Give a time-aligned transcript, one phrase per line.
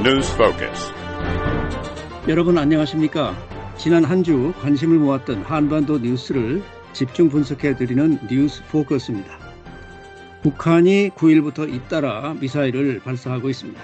[0.00, 0.92] News Focus.
[2.28, 3.34] 여러분 안녕하십니까?
[3.76, 9.38] 지난 한 주 관심을 모았던 한반도 뉴스를 집중 분석해 드리는 뉴스 포커스입니다.
[10.42, 13.80] 북한이 9일부터 잇따라 미사일을 발사하고 있습니다.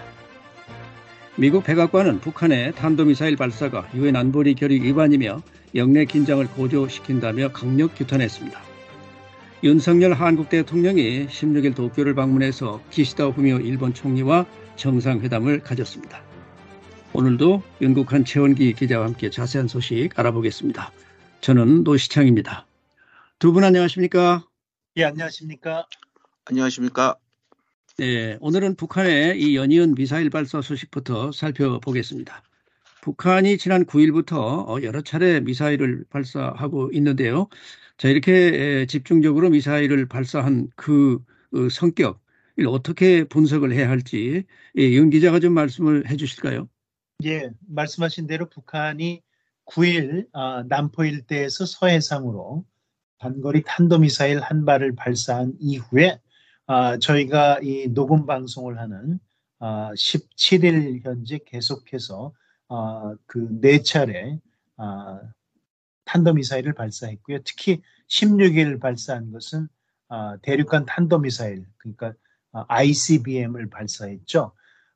[1.36, 5.42] 미국 백악관은 북한의 탄도미사일 발사가 유엔 안보리 결의 위반이며
[5.74, 8.60] 영내 긴장을 고조시킨다며 강력 규탄했습니다.
[9.64, 14.46] 윤석열 한국 대통령이 16일 도쿄를 방문해서 기시다 후미오 일본 총리와
[14.76, 16.22] 정상회담을 가졌습니다.
[17.12, 20.92] 오늘도 윤국한 최원기 기자와 함께 자세한 소식 알아보겠습니다.
[21.40, 22.66] 저는 노시창입니다.
[23.38, 24.46] 두 분 안녕하십니까?
[24.96, 25.86] 예, 안녕하십니까?
[26.46, 27.16] 안녕하십니까?
[27.98, 32.42] 네, 오늘은 북한의 이 연이은 미사일 발사 소식부터 살펴보겠습니다.
[33.02, 37.48] 북한이 지난 9일부터 여러 차례 미사일을 발사하고 있는데요.
[37.98, 41.22] 자, 이렇게 집중적으로 미사일을 발사한 그
[41.70, 42.23] 성격, 을
[42.66, 44.44] 어떻게 분석을 해야 할지
[44.78, 46.68] 예, 윤 기자가 좀 말씀을 해 주실까요?
[47.24, 49.22] 예, 말씀하신 대로 북한이
[49.66, 52.64] 9일 아, 남포 일대에서 서해상으로
[53.18, 56.20] 단거리 탄도미사일 한 발을 발사한 이후에
[56.66, 59.18] 아, 저희가 이 녹음 방송을 하는
[59.58, 62.34] 아, 17일 현재 계속해서
[62.68, 64.38] 아, 그네 차례
[64.76, 65.20] 아,
[66.04, 67.38] 탄도미사일을 발사했고요.
[67.44, 69.68] 특히 16일 발사한 것은
[70.08, 72.14] 아, 대륙간 탄도미사일 그러니까
[72.68, 74.52] ICBM을 발사했죠.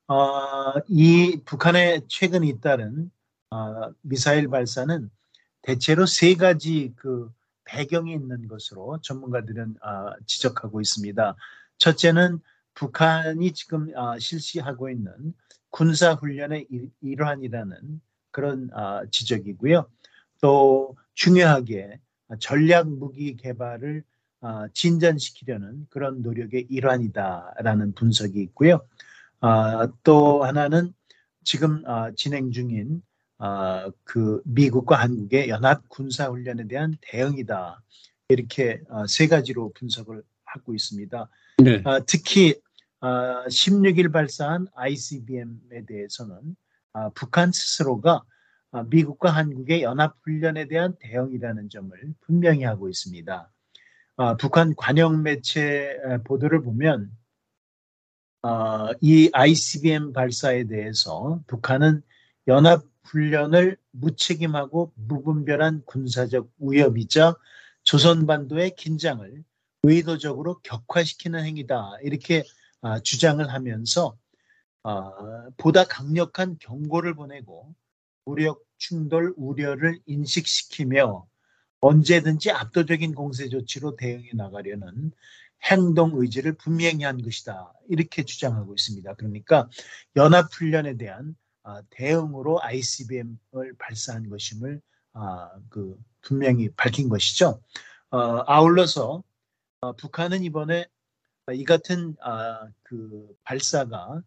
[0.06, 3.10] 어, 이 북한의 최근 잇따른
[3.50, 5.10] 어, 미사일 발사는
[5.62, 7.30] 대체로 세 가지 그
[7.64, 11.36] 배경이 있는 것으로 전문가들은 어, 지적하고 있습니다.
[11.76, 12.40] 첫째는
[12.74, 15.34] 북한이 지금 어, 실시하고 있는
[15.70, 16.66] 군사 훈련의
[17.02, 19.88] 일환이라는 그런 어, 지적이고요.
[20.40, 22.00] 또 중요하게
[22.38, 24.17] 전략 무기 개발을 어,
[24.72, 28.80] 진전시키려는 그런 노력의 일환이다라는 분석이 있고요.
[29.40, 30.92] 어, 또 하나는
[31.44, 33.02] 지금 어, 진행 중인
[34.04, 37.82] 그 미국과 한국의 연합 군사 훈련에 대한 대응이다.
[38.28, 41.28] 이렇게 세 가지로 분석을 하고 있습니다.
[41.62, 41.82] 네.
[42.06, 42.54] 특히
[43.00, 46.56] 16일 발사한 ICBM에 대해서는
[47.14, 48.24] 북한 스스로가
[48.88, 53.50] 미국과 한국의 연합 훈련에 대한 대응이라는 점을 분명히 하고 있습니다.
[54.18, 57.16] 어, 북한 관영 매체 보도를 보면
[58.42, 62.02] 어, 이 ICBM 발사에 대해서 북한은
[62.48, 67.36] 연합 훈련을 무책임하고 무분별한 군사적 위협이자
[67.84, 69.44] 조선 반도의 긴장을
[69.84, 71.98] 의도적으로 격화시키는 행위다.
[72.02, 72.42] 이렇게
[72.80, 74.18] 어, 주장을 하면서
[74.82, 75.12] 어,
[75.56, 77.72] 보다 강력한 경고를 보내고
[78.24, 81.28] 무력 충돌 우려를 인식시키며
[81.80, 85.12] 언제든지 압도적인 공세 조치로 대응해 나가려는
[85.64, 87.72] 행동 의지를 분명히 한 것이다.
[87.88, 89.14] 이렇게 주장하고 있습니다.
[89.14, 89.68] 그러니까
[90.16, 94.80] 연합훈련에 대한 아, 대응으로 ICBM을 발사한 것임을
[95.12, 97.60] 아, 그 분명히 밝힌 것이죠.
[98.10, 99.22] 어, 아울러서
[99.80, 100.86] 어, 북한은 이번에
[101.52, 104.22] 이 같은 아, 그 발사가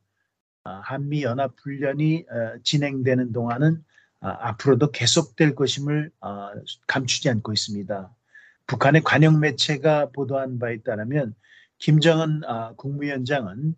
[0.64, 3.84] 한미 연합 훈련이 어, 진행되는 동안은 아,
[4.22, 6.52] 앞으로도 계속될 것임을 아,
[6.88, 8.16] 감추지 않고 있습니다.
[8.68, 11.36] 북한의 관영 매체가 보도한 바에 따르면
[11.80, 13.76] 김정은 아, 국무위원장은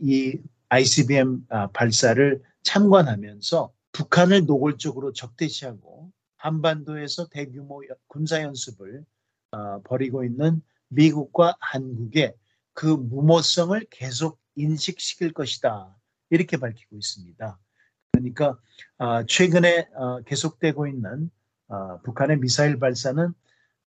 [0.00, 0.38] 이
[0.70, 9.04] ICBM 발사를 참관하면서 북한을 노골적으로 적대시하고 한반도에서 대규모 군사 연습을
[9.84, 12.34] 벌이고 있는 미국과 한국의
[12.72, 15.94] 그 무모성을 계속 인식시킬 것이다.
[16.30, 17.58] 이렇게 밝히고 있습니다.
[18.12, 18.58] 그러니까
[18.98, 21.30] 아, 최근에 어, 계속되고 있는
[21.68, 23.32] 어, 북한의 미사일 발사는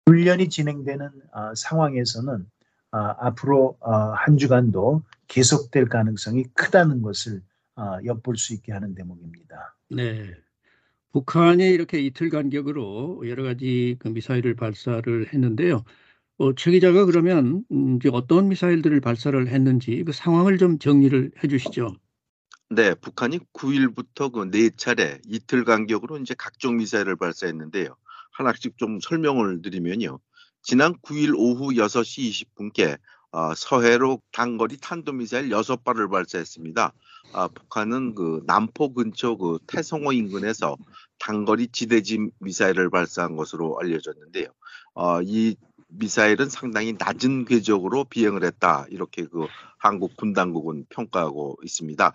[0.07, 2.47] 훈련이 진행되는 어, 상황에서는
[2.93, 7.41] 앞으로 한 주간도 계속될 가능성이 크다는 것을
[8.05, 9.77] 엿볼 수 있게 하는 대목입니다.
[9.91, 10.35] 네.
[11.13, 15.85] 북한이 이렇게 이틀 간격으로 여러 가지 그 미사일을 발사를 했는데요.
[16.39, 21.95] 어, 최 기자가 그러면 음, 이제 어떤 미사일들을 발사를 했는지 그 상황을 좀 정리를 해주시죠.
[22.73, 27.97] 네, 북한이 9일부터 그 네 차례 이틀 간격으로 이제 각종 미사일을 발사했는데요.
[28.31, 30.21] 하나씩 좀 설명을 드리면요.
[30.63, 32.97] 지난 9일 오후 6시 20분께
[33.33, 36.93] 어, 서해로 단거리 탄도미사일 6발을 발사했습니다.
[37.33, 40.77] 아, 북한은 그 남포 근처 그 태성호 인근에서
[41.19, 44.47] 단거리 지대지 미사일을 발사한 것으로 알려졌는데요.
[44.95, 45.57] 어, 이
[45.89, 48.87] 미사일은 상당히 낮은 궤적으로 비행을 했다.
[48.91, 52.15] 이렇게 그 한국 군 당국은 평가하고 있습니다.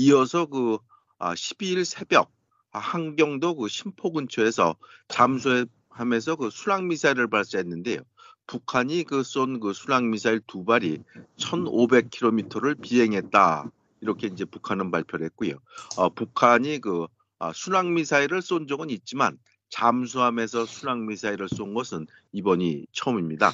[0.00, 0.78] 이어서 그
[1.18, 2.30] 12일 아, 새벽
[2.70, 4.76] 한경도 그 신포 근처에서
[5.08, 8.02] 잠수하면서 그 수락 미사일을 발사했는데요.
[8.46, 11.02] 북한이 그 쏜그 그 수락 미사일 두 발이
[11.38, 15.54] 1,500km를 비행했다 이렇게 이제 북한은 발표를 했고요.
[15.96, 17.08] 어, 북한이 그
[17.40, 19.36] 아, 순항 미사일을 쏜 적은 있지만
[19.68, 23.50] 잠수함에서 순항 미사일을 쏜 것은 이번이 처음입니다.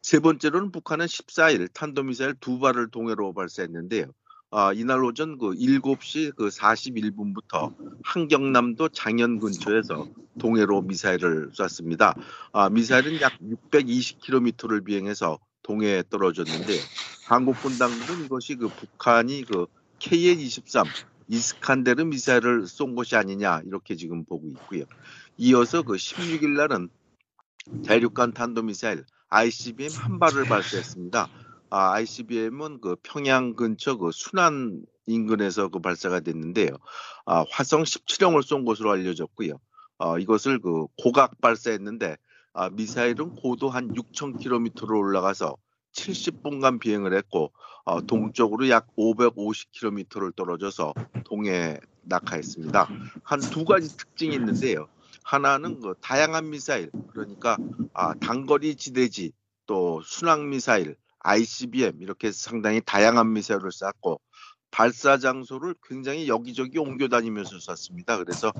[0.00, 4.06] 세 번째로는 북한은 14일 탄도미사일 두 발을 동해로 발사했는데요.
[4.50, 10.08] 아, 이날 오전 그 7시 그 41분부터 한경남도 장현 근처에서
[10.38, 12.14] 동해로 미사일을 쐈습니다.
[12.52, 16.78] 아, 미사일은 약 620km를 비행해서 동해에 떨어졌는데
[17.26, 19.66] 한국 군 당국은 이것이 그 북한이 그
[19.98, 20.86] KN-23
[21.28, 24.84] 이스칸데르 미사일을 쏜 것이 아니냐 이렇게 지금 보고 있고요.
[25.36, 26.88] 이어서 그 16일 날은
[27.84, 31.28] 대륙간 탄도미사일 ICBM 한 발을 발사했습니다.
[31.70, 36.70] 아, ICBM은 그 평양 근처 그 순안 인근에서 그 발사가 됐는데요.
[37.26, 39.58] 아, 화성 17형을 쏜 것으로 알려졌고요.
[39.98, 42.16] 아, 이것을 그 고각 발사했는데
[42.54, 45.56] 아, 미사일은 고도 한 6,000km로 올라가서
[45.92, 47.52] 70분간 비행을 했고
[47.84, 50.94] 어, 동쪽으로 약 550km를 떨어져서
[51.24, 52.88] 동해 낙하했습니다.
[53.24, 54.88] 한 두 가지 특징이 있는데요.
[55.24, 57.56] 하나는 그 다양한 미사일 그러니까
[57.92, 59.32] 아, 단거리 지대지
[59.66, 64.20] 또 순항 미사일 ICBM 이렇게 상당히 다양한 미사일을 쐈고
[64.70, 68.18] 발사 장소를 굉장히 여기저기 옮겨 다니면서 쐈습니다.
[68.18, 68.52] 그래서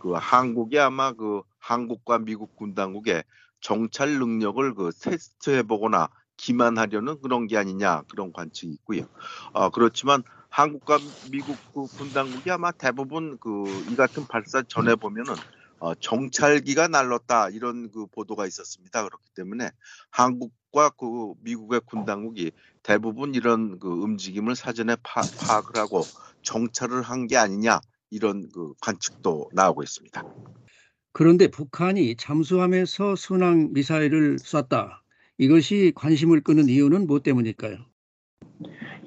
[0.00, 3.24] 그 한국이 아마 그 한국과 미국 군 당국의
[3.60, 9.08] 정찰 능력을 그 테스트해 보거나 기만하려는 그런 게 아니냐 그런 관측이 있고요.
[9.52, 10.98] 어, 그렇지만 한국과
[11.30, 15.34] 미국 그군 당국이 아마 대부분 그 이 같은 발사 전에 보면은
[15.80, 19.04] 어, 정찰기가 날랐다 이런 그 보도가 있었습니다.
[19.04, 19.70] 그렇기 때문에
[20.10, 26.02] 한국 과 그 미국의 군 당국이 대부분 이런 그 움직임을 사전에 파, 파악을 하고
[26.42, 27.80] 정찰을 한 게 아니냐
[28.10, 30.22] 이런 그 관측도 나오고 있습니다.
[31.12, 35.02] 그런데 북한이 잠수함에서 순항 미사일을 쐈다.
[35.38, 37.78] 이것이 관심을 끄는 이유는 무엇 때문일까요?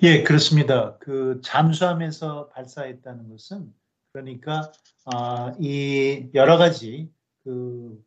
[0.04, 0.98] 예, 그렇습니다.
[0.98, 3.74] 그 잠수함에서 발사했다는 것은
[4.14, 4.72] 그러니까
[5.06, 7.12] 아, 이 여러 가지
[7.44, 8.04] 그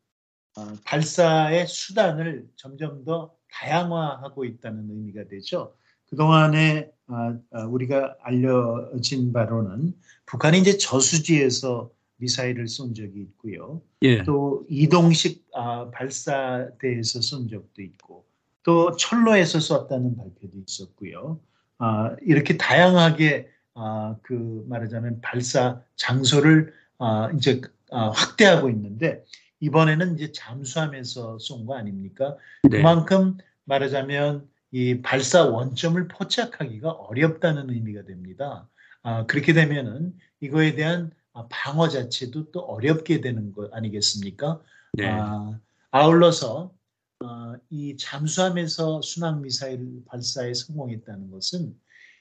[0.57, 5.75] 어, 발사의 수단을 점점 더 다양화하고 있다는 의미가 되죠.
[6.11, 9.95] 그동안에 아, 아, 우리가 알려진 바로는
[10.27, 13.83] 북한이 이제 저수지에서 미사일을 쏜 적이 있고요.
[14.03, 14.23] 예.
[14.23, 18.25] 또 이동식 아, 발사대에서 쏜 적도 있고
[18.63, 21.41] 또 철로에서 쐈다는 발표도 있었고요.
[21.79, 27.61] 아, 이렇게 다양하게 아, 그 말하자면 발사 장소를 아, 이제
[27.91, 29.25] 아, 확대하고 있는데
[29.61, 32.37] 이번에는 이제 잠수함에서 쏜 거 아닙니까?
[32.65, 32.79] 네.
[32.79, 38.69] 그만큼 말하자면 이 발사 원점을 포착하기가 어렵다는 의미가 됩니다.
[39.03, 41.13] 아, 그렇게 되면은 이거에 대한
[41.49, 44.61] 방어 자체도 또 어렵게 되는 것 아니겠습니까?
[44.95, 45.09] 네.
[45.09, 45.59] 아,
[45.91, 46.73] 아울러서
[47.25, 51.75] 어, 이 잠수함에서 순항 미사일 발사에 성공했다는 것은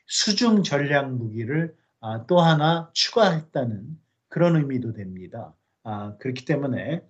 [0.05, 5.53] 수중 전략 무기를 아, 또 하나 추가했다는 그런 의미도 됩니다.
[5.83, 7.01] 아, 그렇기 때문에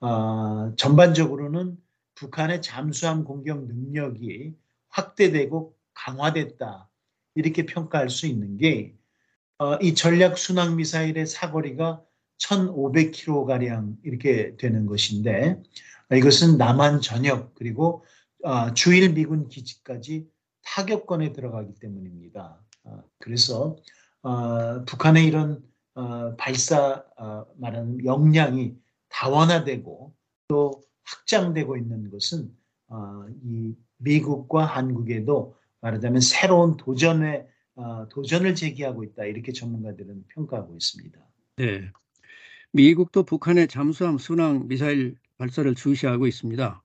[0.00, 1.76] 아, 전반적으로는
[2.14, 4.54] 북한의 잠수함 공격 능력이
[4.88, 6.88] 확대되고 강화됐다
[7.34, 8.92] 이렇게 평가할 수 있는 게이
[9.58, 12.02] 어, 전략 순항 미사일의 사거리가
[12.38, 15.60] 1,500km 가량 이렇게 되는 것인데
[16.12, 18.04] 이것은 남한 전역 그리고
[18.44, 20.28] 어, 주일 미군 기지까지
[20.62, 22.60] 타격권에 들어가기 때문입니다.
[22.84, 23.76] 어, 그래서
[24.22, 25.62] 어, 북한의 이런
[25.98, 28.76] 어, 발사 어, 말하는 역량이
[29.08, 30.14] 다원화되고
[30.46, 32.54] 또 확장되고 있는 것은
[32.86, 37.46] 어, 이 미국과 한국에도 말하자면 새로운 도전에
[38.10, 41.18] 도전을 제기하고 있다 이렇게 전문가들은 평가하고 있습니다.
[41.56, 41.90] 네,
[42.72, 46.82] 미국도 북한의 잠수함 순항 미사일 발사를 주시하고 있습니다.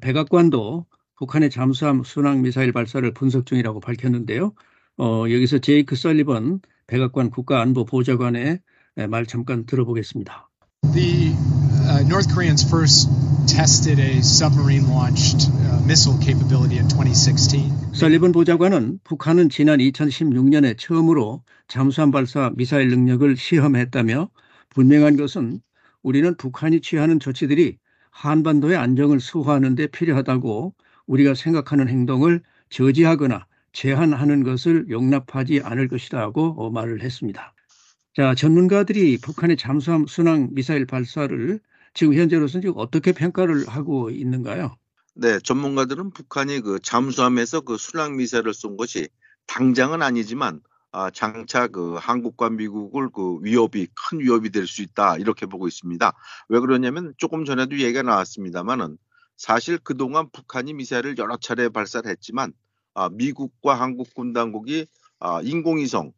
[0.00, 0.86] 백악관도
[1.16, 4.54] 북한의 잠수함 순항 미사일 발사를 분석 중이라고 밝혔는데요.
[4.96, 8.60] 어, 여기서 제이크 설리번 백악관 국가안보 보좌관의
[9.08, 10.48] 말 잠깐 들어보겠습니다.
[10.92, 11.34] The
[11.88, 13.10] uh, North Koreans first
[13.48, 17.72] tested a submarine launched uh, missile capability in 2016.
[17.92, 24.28] 설리번 보좌관은 북한은 지난 2016년에 처음으로 잠수함 발사 미사일 능력을 시험했다며
[24.70, 25.60] 분명한 것은
[26.02, 27.78] 우리는 북한이 취하는 조치들이
[28.10, 30.74] 한반도의 안정을 수호하는 데 필요하다고
[31.06, 37.52] 우리가 생각하는 행동을 저지하거나 제한하는 것을 용납하지 않을 것이라고 말을 했습니다.
[38.16, 41.60] 자, 전문가들이 북한의 잠수함 순항 미사일 발사를
[41.92, 44.76] 지금 현재로서는 지금 어떻게 평가를 하고 있는가요?
[45.16, 49.08] 네, 전문가들은 북한이 그 잠수함에서 그 순항 미사일을 쏜 것이
[49.46, 50.60] 당장은 아니지만
[50.92, 56.12] 아, 장차 그 한국과 미국을 그 위협이 큰 위협이 될 수 있다 이렇게 보고 있습니다.
[56.48, 58.96] 왜 그러냐면 조금 전에도 얘기가 나왔습니다만은
[59.36, 62.63] 사실 그동안 북한이 미사일을 여러 차례 발사를 했지만 아,
[63.12, 64.86] 미국과 한국 군 당국이
[65.20, 66.12] 아, 인공위성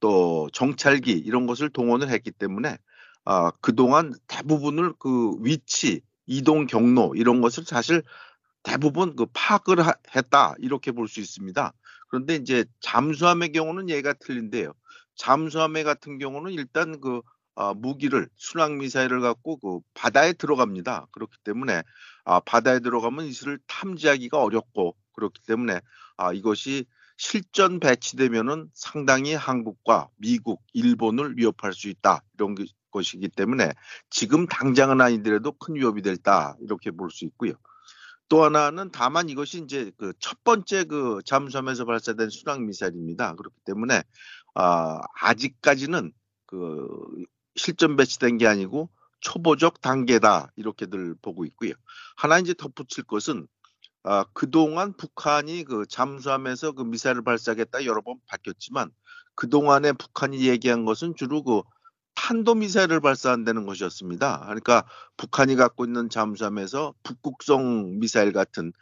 [0.00, 2.78] 또 정찰기 이런 것을 동원을 했기 때문에
[3.24, 8.02] 아, 그동안 대부분을 그 위치, 이동 경로 이런 것을 사실
[8.62, 11.72] 대부분 그 파악을 하, 했다 이렇게 볼 수 있습니다.
[12.08, 14.72] 그런데 이제 잠수함의 경우는 얘가 틀린데요.
[15.16, 17.22] 잠수함의 같은 경우는 일단 그
[17.56, 21.08] 아, 무기를 순항 미사일을 갖고 그 바다에 들어갑니다.
[21.10, 21.82] 그렇기 때문에
[22.28, 25.80] 아, 바다에 들어가면 이것을 탐지하기가 어렵고 그렇기 때문에
[26.16, 26.84] 아, 이것이
[27.16, 32.54] 실전 배치되면은 상당히 한국과 미국, 일본을 위협할 수 있다 이런
[32.90, 33.72] 것이기 때문에
[34.10, 37.54] 지금 당장은 아니더라도 큰 위협이 될다 이렇게 볼 수 있고요.
[38.28, 43.34] 또 하나는 다만 이것이 이제 그 첫 번째 그 잠수함에서 발사된 순항 미사일입니다.
[43.36, 44.02] 그렇기 때문에
[44.54, 46.12] 아, 아직까지는
[46.46, 46.88] 그
[47.56, 51.72] 실전 배치된 게 아니고 초보적 단계다 이렇게들 보고 있고요.
[52.16, 53.46] 하나 이제 덧붙일 것은
[54.04, 58.90] 아, 그동안 북한이 그 잠수함에서 그 미사일을 발사하겠다 여러 번 밝혔지만
[59.34, 61.62] 그동안에 북한이 얘기한 것은 주로 그
[62.14, 64.40] 탄도미사일을 발사한다는 것이었습니다.
[64.44, 64.84] 그러니까
[65.16, 68.72] 북한이 갖고 있는 잠수함에서 북극성 미사일 같은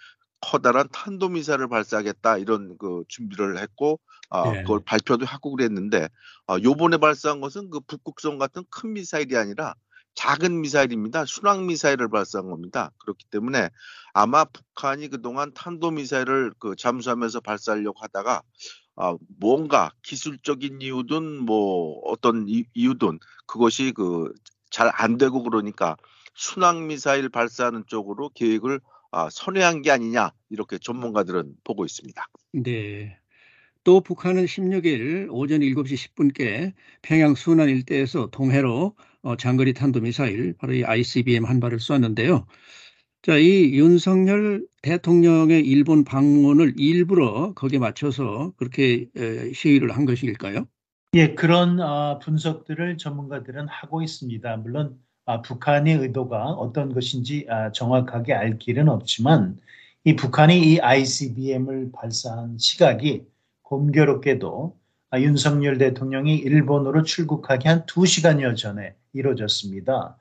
[0.40, 4.00] 커다란 탄도미사일을 발사하겠다 이런 그 준비를 했고
[4.30, 4.62] 아, 네.
[4.62, 6.08] 그걸 발표도 하고 그랬는데
[6.46, 9.74] 아, 요번에 발사한 것은 그 북극성 같은 큰 미사일이 아니라
[10.16, 11.24] 작은 미사일입니다.
[11.26, 12.90] 순항 미사일을 발사한 겁니다.
[12.98, 13.70] 그렇기 때문에
[14.12, 18.42] 아마 북한이 그동안 탄도 미사일을 그 잠수하면서 발사하려고 하다가
[18.96, 24.32] 아, 뭔가 기술적인 이유든 뭐 어떤 이유든 그것이 그
[24.70, 25.96] 잘 안 되고 그러니까
[26.34, 28.80] 순항 미사일 발사하는 쪽으로 계획을
[29.10, 32.22] 아, 선회한 게 아니냐 이렇게 전문가들은 보고 있습니다.
[32.52, 33.16] 네.
[33.84, 38.96] 또 북한은 16일 오전 7시 10분께 평양 순안 일대에서 동해로
[39.26, 42.46] 어, 장거리 탄도미사일 바로 이 ICBM 한 발을 쐈는데요.
[43.22, 49.08] 자, 이 윤석열 대통령의 일본 방문을 일부러 거기에 맞춰서 그렇게
[49.52, 50.68] 시위를 한 것일까요?
[51.14, 54.58] 예, 그런 어, 분석들을 전문가들은 하고 있습니다.
[54.58, 59.58] 물론 아, 북한의 의도가 어떤 것인지 아, 정확하게 알 길은 없지만
[60.04, 63.26] 이 북한이 이 ICBM을 발사한 시각이
[63.62, 64.85] 공교롭게도 아,
[65.20, 70.16] 윤석열 대통령이 일본으로 출국하기 한 2시간여 전에 이루어졌습니다.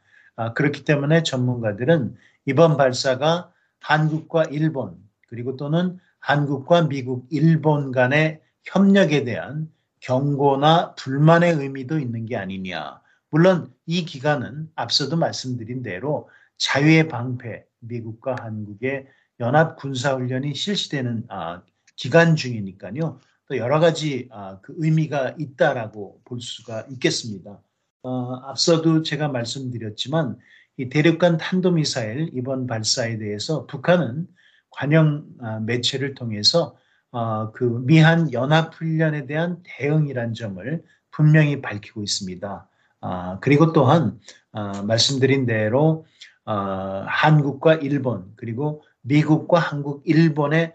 [0.55, 4.97] 그렇기 때문에 전문가들은 이번 발사가 한국과 일본
[5.27, 13.01] 그리고 또는 한국과 미국, 일본 간의 협력에 대한 경고나 불만의 의미도 있는 게 아니냐.
[13.29, 19.07] 물론 이 기간은 앞서도 말씀드린 대로 자유의 방패, 미국과 한국의
[19.39, 21.61] 연합 군사훈련이 실시되는 아,
[21.95, 23.19] 기간 중이니까요.
[23.47, 27.61] 또 여러 가지 아, 그 의미가 있다라고 볼 수가 있겠습니다.
[28.01, 30.37] 어, 앞서도 제가 말씀드렸지만
[30.77, 34.27] 이 대륙간 탄도미사일 이번 발사에 대해서 북한은
[34.71, 36.75] 관영 아, 매체를 통해서
[37.11, 42.69] 어, 그 미한 연합훈련에 대한 대응이란 점을 분명히 밝히고 있습니다.
[43.01, 44.19] 아, 그리고 또한
[44.51, 46.05] 아, 말씀드린 대로
[46.45, 50.73] 한국과 일본 그리고 미국과 한국, 일본의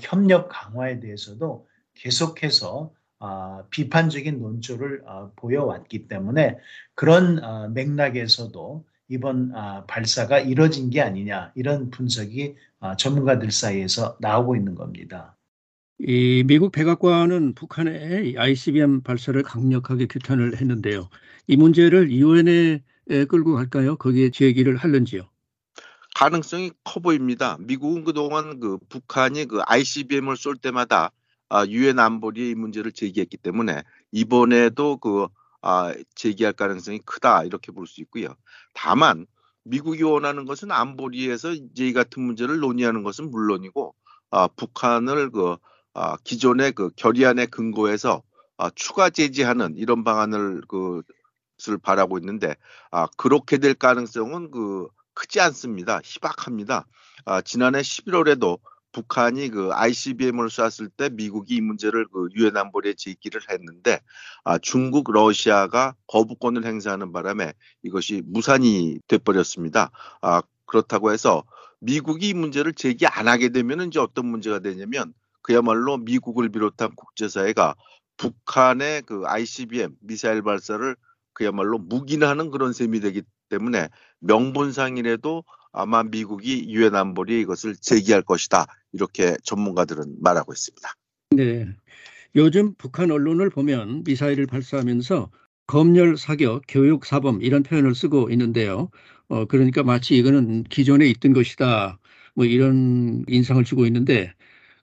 [0.00, 2.92] 협력 강화에 대해서도 계속해서
[3.70, 5.02] 비판적인 논조를
[5.36, 6.58] 보여왔기 때문에
[6.94, 14.74] 그런 맥락에서도 이번 아, 발사가 이뤄진 게 아니냐 이런 분석이 아, 전문가들 사이에서 나오고 있는
[14.74, 15.36] 겁니다.
[15.98, 21.08] 이 미국 백악관은 북한의 ICBM 발사를 강력하게 규탄을 했는데요.
[21.46, 22.82] 이 문제를 유엔에
[23.28, 23.96] 끌고 갈까요?
[23.96, 25.28] 거기에 제기를 할는지요?
[26.16, 27.56] 가능성이 커 보입니다.
[27.60, 31.10] 미국은 그동안 그 북한이 그 ICBM을 쏠 때마다 아,
[31.68, 33.82] 유엔 안보리에 이 문제를 제기했기 때문에
[34.12, 35.28] 이번에도 그
[35.62, 38.28] 아, 제기할 가능성이 크다 이렇게 볼 수 있고요.
[38.74, 39.26] 다만
[39.64, 43.94] 미국이 원하는 것은 안보리에서 이제 이 같은 문제를 논의하는 것은 물론이고
[44.30, 45.56] 아, 북한을 그
[45.94, 48.22] 아, 기존의 그 결의안에 근거해서
[48.56, 51.02] 아, 추가 제재하는 이런 방안을 그을
[51.82, 52.54] 바라고 있는데
[52.90, 56.00] 아, 그렇게 될 가능성은 그 크지 않습니다.
[56.04, 56.86] 희박합니다.
[57.24, 58.58] 아, 지난해 11월에도
[58.94, 64.00] 북한이 그 ICBM을 쐈을 때 미국이 이 문제를 그 유엔 안보리에 제기를 했는데
[64.44, 69.90] 아, 중국, 러시아가 거부권을 행사하는 바람에 이것이 무산이 돼버렸습니다.
[70.22, 71.42] 아, 그렇다고 해서
[71.80, 77.74] 미국이 이 문제를 제기 안 하게 되면 이제 어떤 문제가 되냐면 그야말로 미국을 비롯한 국제사회가
[78.16, 80.96] 북한의 그 ICBM 미사일 발사를
[81.32, 83.88] 그야말로 묵인하는 그런 셈이 되기 때문에
[84.20, 85.44] 명분상이라도
[85.74, 88.66] 아마 미국이 유엔 안보리에 이것을 제기할 것이다.
[88.92, 90.88] 이렇게 전문가들은 말하고 있습니다.
[91.30, 91.66] 네.
[92.36, 95.30] 요즘 북한 언론을 보면 미사일을 발사하면서
[95.66, 98.90] 검열 사격, 교육 사범 이런 표현을 쓰고 있는데요.
[99.28, 101.98] 어, 그러니까 마치 이거는 기존에 있던 것이다.
[102.34, 104.32] 뭐 이런 인상을 주고 있는데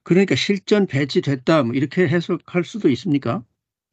[0.04, 3.44] 그러니까 실전 배치됐다 뭐 이렇게 해석할 수도 있습니까?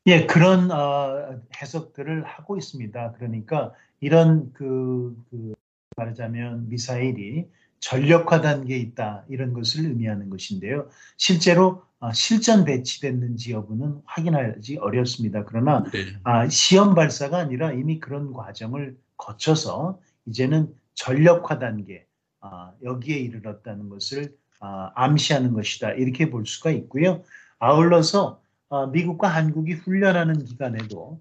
[0.06, 3.12] 예, 그런 어, 해석들을 하고 있습니다.
[3.12, 5.54] 그러니까 이런 그, 그
[5.98, 7.46] 말하자면 미사일이
[7.80, 10.88] 전력화 단계에 있다 이런 것을 의미하는 것인데요.
[11.16, 15.44] 실제로 어, 실전 배치됐는지 여부는 확인하기 어렵습니다.
[15.44, 16.06] 그러나 네.
[16.22, 22.06] 아, 시험 발사가 아니라 이미 그런 과정을 거쳐서 이제는 전력화 단계
[22.40, 27.22] 아, 여기에 이르렀다는 것을 아, 암시하는 것이다 이렇게 볼 수가 있고요.
[27.58, 28.40] 아울러서
[28.70, 31.20] 아, 미국과 한국이 훈련하는 기간에도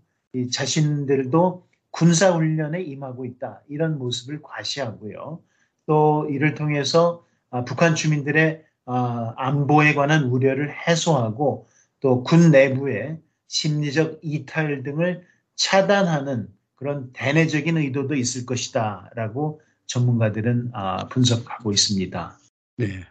[0.52, 1.67] 자신들도
[1.98, 5.42] 군사 훈련에 임하고 있다 이런 모습을 과시하고요.
[5.88, 11.68] 또 이를 통해서 아, 북한 주민들의 아, 안보에 관한 우려를 해소하고
[12.00, 15.24] 또 군 내부의 심리적 이탈 등을
[15.56, 22.38] 차단하는 그런 대내적인 의도도 있을 것이다 라고 전문가들은 아, 분석하고 있습니다.
[22.78, 23.04] 네.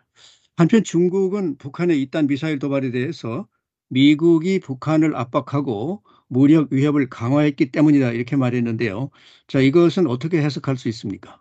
[0.57, 3.49] 한편 중국은 북한의 이딴 미사일 도발에 대해서
[3.89, 9.11] 미국이 북한을 압박하고 무력 위협을 강화했기 때문이다 이렇게 말했는데요.
[9.47, 11.41] 자 이것은 어떻게 해석할 수 있습니까?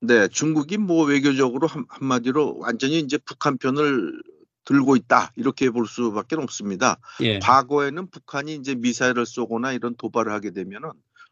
[0.00, 4.22] 네, 중국이 뭐 외교적으로 한, 한마디로 완전히 이제 북한 편을
[4.64, 6.98] 들고 있다 이렇게 볼 수밖에 없습니다.
[7.20, 7.38] 예.
[7.38, 10.90] 과거에는 북한이 이제 미사일을 쏘거나 이런 도발을 하게 되면은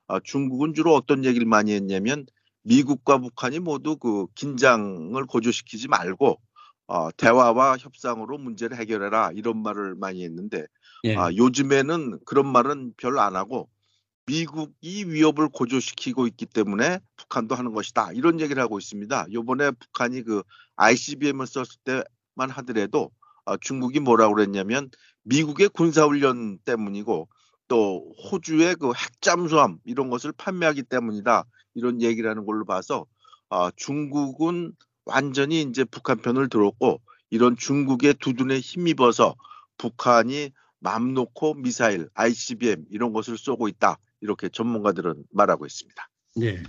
[0.09, 2.27] 아, 중국은 주로 어떤 얘기를 많이 했냐면
[2.63, 6.41] 미국과 북한이 모두 그 긴장을 고조시키지 말고
[6.89, 10.67] 어, 대화와 협상으로 문제를 해결해라 이런 말을 많이 했는데
[11.05, 11.17] 예.
[11.17, 13.69] 아, 요즘에는 그런 말은 별로 안 하고
[14.27, 19.27] 미국이 위협을 고조시키고 있기 때문에 북한도 하는 것이다 이런 얘기를 하고 있습니다.
[19.33, 20.43] 요번에 북한이 그
[20.77, 23.11] ICBM을 썼을 때만 하더라도
[23.45, 24.91] 어, 중국이 뭐라고 그랬냐면
[25.23, 27.29] 미국의 군사훈련 때문이고
[27.69, 33.07] 또 호주의 그 핵잠수함 이런 것을 판매하기 때문이다 이런 얘기를 하는 걸로 봐서
[33.49, 34.73] 어, 중국은
[35.05, 39.35] 완전히 이제 북한 편을 들었고 이런 중국의 두둔에 힘입어서
[39.79, 40.51] 북한이
[40.81, 43.99] 맘 놓고 미사일, ICBM 이런 것을 쏘고 있다.
[44.21, 46.09] 이렇게 전문가들은 말하고 있습니다.
[46.37, 46.63] 네.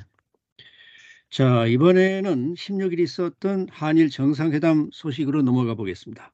[1.30, 6.32] 자, 이번에는 16일 있었던 한일 정상회담 소식으로 넘어가 보겠습니다.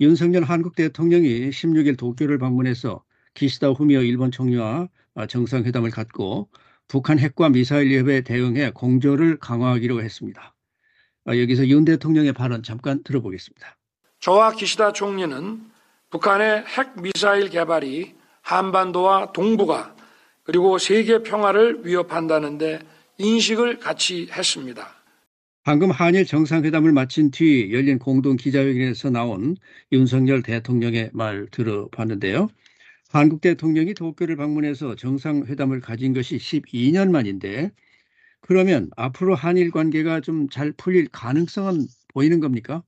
[0.00, 3.02] 윤석열 한국 대통령이 16일 도쿄를 방문해서
[3.34, 4.88] 기시다 후미오 일본 총리와
[5.28, 6.48] 정상회담을 갖고
[6.88, 10.54] 북한 핵과 미사일 위협에 대응해 공조를 강화하기로 했습니다.
[11.24, 13.76] 아, 여기서 윤 대통령의 발언 잠깐 들어보겠습니다.
[14.20, 15.70] 저와 기시다 총리는
[16.10, 19.94] 북한의 핵 미사일 개발이 한반도와 동북아
[20.42, 22.80] 그리고 세계 평화를 위협한다는데
[23.18, 24.88] 인식을 같이 했습니다.
[25.64, 29.56] 방금 한일 정상회담을 마친 뒤 열린 공동 기자회견에서 나온
[29.92, 32.48] 윤석열 대통령의 말 들어봤는데요.
[33.10, 37.70] 한국 대통령이 도쿄를 방문해서 정상회담을 가진 것이 12년 만인데
[38.40, 42.82] 그러면 앞으로 한일 관계가 좀 잘 풀릴 가능성은 보이는 겁니까?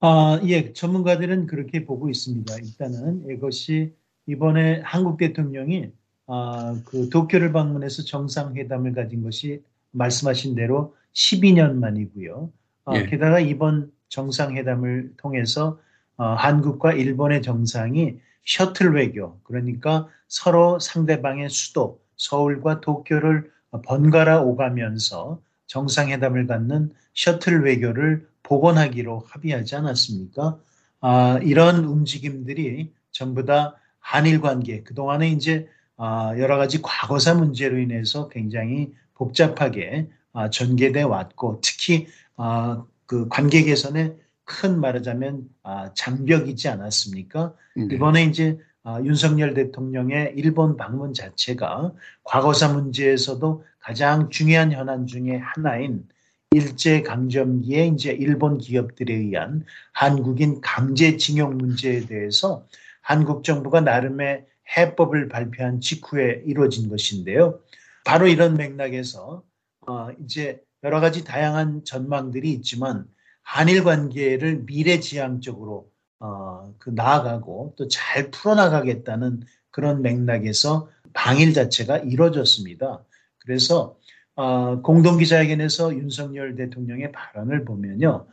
[0.00, 2.54] 아, 예, 전문가들은 그렇게 보고 있습니다.
[2.56, 3.94] 일단은 이것이
[4.26, 5.90] 이번에 한국 대통령이
[6.26, 12.52] 아, 그 도쿄를 방문해서 정상회담을 가진 것이 말씀하신 대로 12년 만이고요.
[12.84, 13.06] 아, 예.
[13.06, 15.80] 게다가 이번 정상회담을 통해서
[16.16, 23.50] 어, 한국과 일본의 정상이 셔틀 외교, 그러니까 서로 상대방의 수도, 서울과 도쿄를
[23.84, 30.58] 번갈아 오가면서 정상회담을 갖는 셔틀 외교를 복원하기로 합의하지 않았습니까?
[31.00, 38.28] 아, 이런 움직임들이 전부 다 한일 관계, 그동안에 이제 아, 여러 가지 과거사 문제로 인해서
[38.28, 42.06] 굉장히 복잡하게 아, 전개돼 왔고 특히
[42.36, 47.54] 아, 그 관계 개선에 큰 말하자면 아, 장벽이지 않았습니까?
[47.76, 47.94] 네.
[47.94, 51.92] 이번에 이제 아, 윤석열 대통령의 일본 방문 자체가
[52.24, 56.08] 과거사 문제에서도 가장 중요한 현안 중의 하나인
[56.50, 62.66] 일제 강점기에 이제 일본 기업들에 의한 한국인 강제징용 문제에 대해서
[63.02, 67.60] 한국 정부가 나름의 해법을 발표한 직후에 이루어진 것인데요.
[68.04, 69.42] 바로 이런 맥락에서
[69.86, 73.06] 어 이제 여러 가지 다양한 전망들이 있지만
[73.42, 83.04] 한일 관계를 미래지향적으로 어, 그 나아가고 또 잘 풀어나가겠다는 그런 맥락에서 방일 자체가 이루어졌습니다.
[83.38, 83.96] 그래서
[84.38, 88.28] 어, 공동기자회견에서 윤석열 대통령의 발언을 보면요.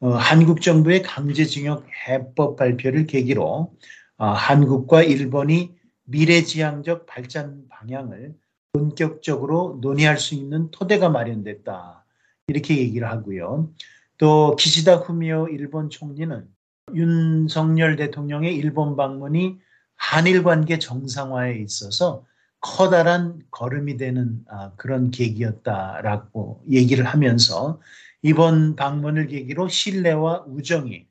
[0.00, 3.72] 어, 한국 정부의 강제징용 해법 발표를 계기로
[4.16, 8.34] 어, 한국과 일본이 미래지향적 발전 방향을
[8.72, 12.04] 본격적으로 논의할 수 있는 토대가 마련됐다.
[12.48, 13.70] 이렇게 얘기를 하고요.
[14.18, 16.48] 또 기시다 후미오 일본 총리는
[16.94, 19.60] 윤석열 대통령의 일본 방문이
[19.94, 22.24] 한일 관계 정상화에 있어서
[22.64, 27.78] 커다란 걸음이 되는 아, 그런 계기였다라고 얘기를 하면서
[28.22, 31.06] 이번 방문을 계기로 신뢰와 우정이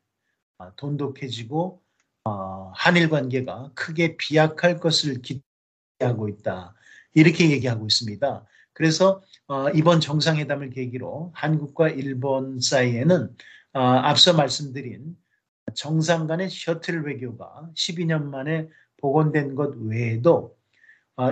[0.77, 1.79] 돈독해지고
[2.23, 6.73] 어, 한일 관계가 크게 비약할 것을 기대하고 있다.
[7.13, 8.45] 이렇게 얘기하고 있습니다.
[8.73, 13.29] 그래서 어, 이번 정상회담을 계기로 한국과 일본 사이에는
[13.73, 15.15] 어, 앞서 말씀드린
[15.75, 20.62] 정상 간의 셔틀 외교가 12년 만에 복원된 것 외에도 어,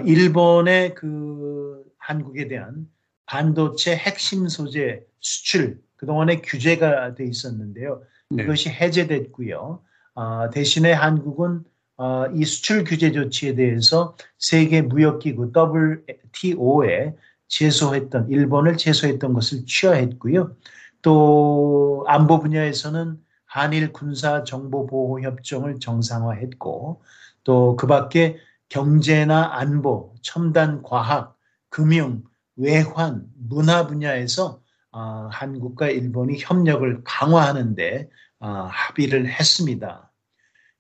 [0.05, 2.87] 일본의 그 한국에 대한
[3.25, 8.01] 반도체 핵심 소재 수출 그동안에 규제가 돼 있었는데요.
[8.29, 8.43] 네.
[8.43, 9.81] 이것이 해제됐고요.
[10.15, 11.63] 어, 대신에 한국은
[11.97, 17.15] 어, 이 수출 규제 조치에 대해서 세계 무역기구 WTO에
[17.47, 20.55] 제소했던 일본을 제소했던 것을 취하했고요.
[21.01, 27.01] 또 안보 분야에서는 한일 군사 정보 보호 협정을 정상화했고
[27.43, 28.37] 또 그밖에
[28.71, 31.37] 경제나 안보, 첨단 과학,
[31.69, 32.23] 금융,
[32.55, 34.61] 외환, 문화 분야에서
[34.93, 40.09] 어, 한국과 일본이 협력을 강화하는데 어, 합의를 했습니다.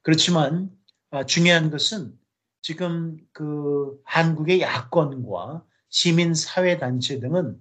[0.03, 0.69] 그렇지만
[1.09, 2.13] 어, 중요한 것은
[2.61, 7.57] 지금 그 한국의 야권과 시민 사회 단체 등은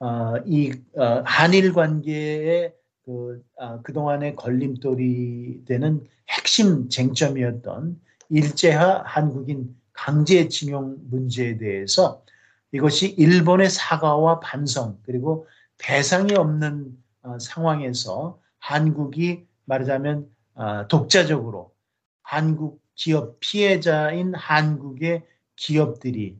[0.00, 2.74] 어, 이 어, 한일 관계의
[3.06, 7.98] 그 어, 그동안의 걸림돌이 되는 핵심 쟁점이었던
[8.30, 12.24] 일제하 한국인 강제징용 문제에 대해서
[12.72, 15.46] 이것이 일본의 사과와 반성 그리고
[15.78, 21.74] 배상이 없는 어, 상황에서 한국이 말하자면 어, 독자적으로
[22.22, 25.24] 한국 기업 피해자인 한국의
[25.56, 26.38] 기업들이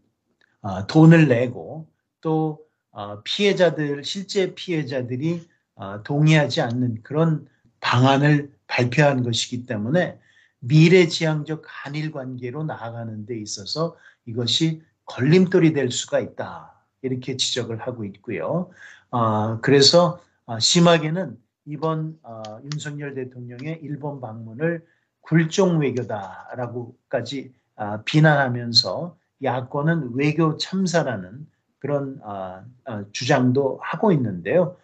[0.62, 1.88] 어, 돈을 내고
[2.20, 2.60] 또
[3.24, 5.48] 피해자들 실제 피해자들이
[6.04, 7.46] 동의하지 않는 그런
[7.78, 10.18] 방안을 발표한 것이기 때문에
[10.60, 13.96] 미래지향적 한일 관계로 나아가는 데 있어서
[14.26, 16.74] 이것이 걸림돌이 될 수가 있다.
[17.02, 18.70] 이렇게 지적을 하고 있고요.
[19.10, 24.86] 어, 그래서 어, 심하게는 이번 어, 윤석열 대통령의 일본 방문을
[25.22, 31.46] 굴종 외교다라고까지 어, 비난하면서 야권은 외교 참사라는
[31.78, 34.76] 그런 어, 어, 주장도 하고 있는데요.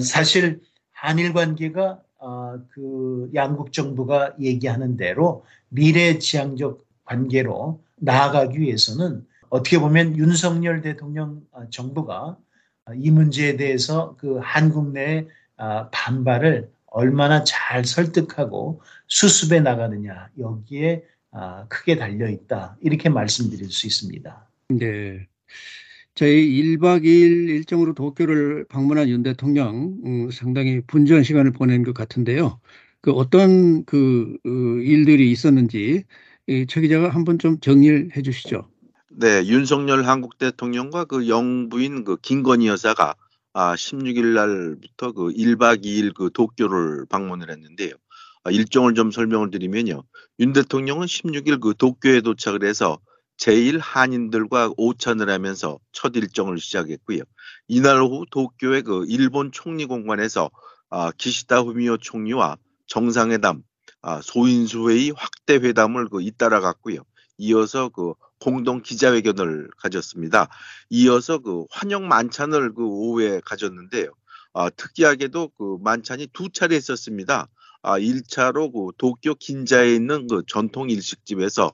[0.00, 10.16] 사실 한일 관계가 어, 그 양국 정부가 얘기하는 대로 미래지향적 관계로 나아가기 위해서는 어떻게 보면
[10.16, 12.36] 윤석열 대통령 어, 정부가
[12.94, 15.26] 이 문제에 대해서 그 한국 내
[15.56, 23.86] 어, 반발을 얼마나 잘 설득하고 수습해 나가느냐 여기에 어, 크게 달려 있다 이렇게 말씀드릴 수
[23.86, 24.46] 있습니다.
[24.70, 25.26] 네.
[26.16, 32.58] 저희 1박 2일 일정으로 도쿄를 방문한 윤 대통령 음, 상당히 분주한 시간을 보낸 것 같은데요.
[33.02, 36.04] 그 어떤 그 어, 일들이 있었는지
[36.68, 38.66] 최 기자가 한번 좀 정리를 해 주시죠.
[39.10, 43.14] 네, 윤석열 한국 대통령과 그 영부인 그 김건희 여사가
[43.52, 47.92] 아, 16일 날부터 그 1박 2일 그 도쿄를 방문을 했는데요.
[48.42, 50.02] 아, 일정을 좀 설명을 드리면요.
[50.40, 53.00] 윤 대통령은 16일 그 도쿄에 도착을 해서
[53.38, 57.22] 제1 한인들과 오찬을 하면서 첫 일정을 시작했고요.
[57.68, 60.50] 이날 오후 도쿄의 그 일본 총리 공관에서
[60.88, 63.62] 아, 기시다 후미오 총리와 정상회담,
[64.02, 67.02] 아, 소인수회의 확대 회담을 그 잇따라 갔고요.
[67.38, 70.48] 이어서 그 공동 기자회견을 가졌습니다.
[70.90, 74.12] 이어서 그 환영 만찬을 그 오후에 가졌는데요.
[74.52, 77.48] 아, 특이하게도 그 만찬이 두 차례 있었습니다.
[77.82, 81.72] 아, 1차로 그 도쿄 긴자에 있는 그 전통 일식집에서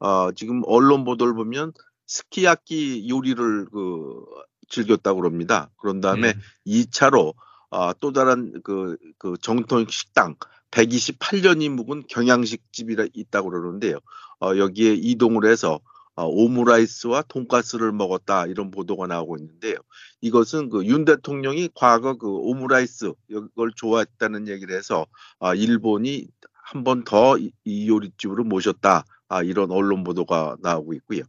[0.00, 1.72] 어, 지금 언론 보도를 보면
[2.06, 4.24] 스키야키 요리를 그
[4.68, 5.70] 즐겼다고 그럽니다.
[5.78, 6.38] 그런 다음에 네.
[6.66, 7.34] 2차로
[7.70, 10.36] 어, 또 다른 그, 그 정통 식당
[10.70, 13.98] 128년이 묵은 경양식 집이 있다고 그러는데요.
[14.40, 15.80] 어, 여기에 이동을 해서
[16.16, 19.76] 어, 오므라이스와 돈가스를 먹었다 이런 보도가 나오고 있는데요.
[20.20, 25.06] 이것은 그 윤 대통령이 과거 그 오므라이스 이걸 좋아했다는 얘기를 해서
[25.40, 26.28] 아, 일본이
[26.72, 29.04] 한 번 더 이 요리집으로 모셨다
[29.34, 31.22] 아, 이런 언론 보도가 나오고 있고요.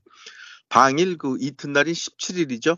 [0.70, 2.78] 당일 그 이튿날인 17일이죠.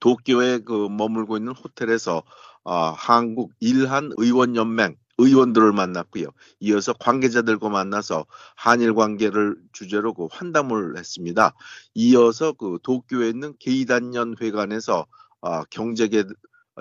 [0.00, 2.22] 도쿄에 그 머물고 있는 호텔에서
[2.64, 6.28] 아, 한국 일한 의원 연맹 의원들을 만났고요.
[6.60, 8.24] 이어서 관계자들과 만나서
[8.56, 11.52] 한일 관계를 주제로 그 환담을 했습니다.
[11.92, 15.04] 이어서 그 도쿄에 있는 게이단년 회관에서
[15.42, 16.24] 아, 경제계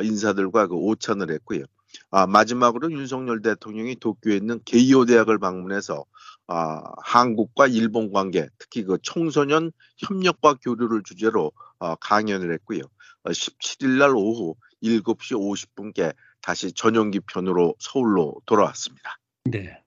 [0.01, 1.65] 인사들과 그 오찬을 했고요.
[2.09, 6.05] 아, 마지막으로 윤석열 대통령이 도쿄에 있는 게이오 대학을 방문해서
[6.47, 12.81] 아, 한국과 일본 관계, 특히 그 청소년 협력과 교류를 주제로 어, 강연을 했고요.
[13.23, 19.17] 어, 17일 날 오후 7시 50분께 다시 전용기 편으로 서울로 돌아왔습니다.
[19.45, 19.77] 네.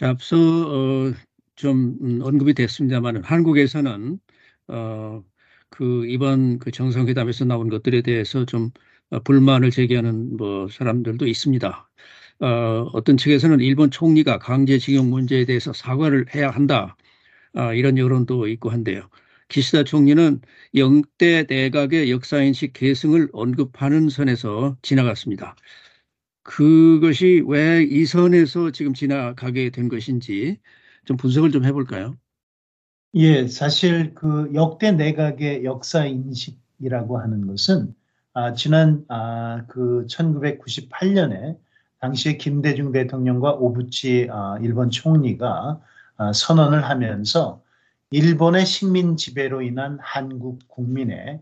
[0.00, 1.12] 앞서 어,
[1.54, 4.18] 좀 음, 언급이 됐습니다만 한국에서는
[4.68, 5.22] 어,
[5.68, 8.70] 그 이번 그 정상회담에서 나온 것들에 대해서 좀
[9.10, 11.88] 어, 불만을 제기하는 뭐 사람들도 있습니다.
[12.42, 16.96] 어, 어떤 측에서는 일본 총리가 강제징용 문제에 대해서 사과를 해야 한다.
[17.54, 19.08] 아, 이런 여론도 있고 한데요.
[19.48, 20.40] 기시다 총리는
[20.76, 25.56] 영대 내각의 역사인식 계승을 언급하는 선에서 지나갔습니다.
[26.44, 30.60] 그것이 왜 이 선에서 지금 지나가게 된 것인지
[31.06, 32.16] 좀 분석을 좀 해볼까요?
[33.14, 37.94] 예, 사실 그 역대 내각의 역사 인식이라고 하는 것은
[38.32, 41.58] 아, 지난 아, 그 1998년에
[42.02, 45.80] 당시에 김대중 대통령과 오부치 아, 일본 총리가
[46.16, 47.62] 아, 선언을 하면서
[48.10, 51.40] 일본의 식민 지배로 인한 한국 국민의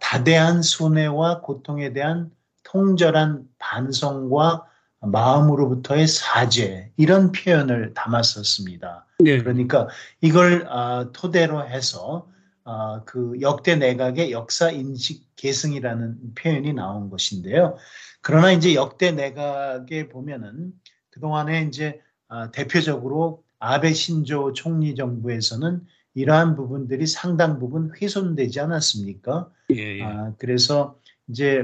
[0.00, 2.30] 다대한 손해와 고통에 대한
[2.62, 4.66] 통절한 반성과
[5.00, 9.06] 마음으로부터의 사죄 이런 표현을 담았었습니다.
[9.20, 9.38] 네.
[9.38, 9.88] 그러니까
[10.20, 12.28] 이걸 어, 토대로 해서
[12.66, 17.76] 어, 그 역대 내각의 역사 인식 계승이라는 표현이 나온 것인데요.
[18.20, 20.72] 그러나 이제 역대 내각에 보면은
[21.10, 25.80] 그 동안에 이제 어, 대표적으로 아베 신조 총리 정부에서는
[26.14, 29.48] 이러한 부분들이 상당 부분 훼손되지 않았습니까?
[29.72, 30.02] 예, 예.
[30.02, 30.98] 아, 그래서
[31.28, 31.62] 이제